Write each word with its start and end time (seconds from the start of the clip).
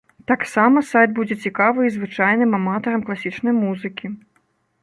Таксама 0.29 0.81
сайт 0.91 1.11
будзе 1.19 1.37
цікавы 1.49 1.79
і 1.87 1.93
звычайным 1.97 2.57
аматарам 2.61 3.05
класічнай 3.11 3.53
музыкі. 3.63 4.07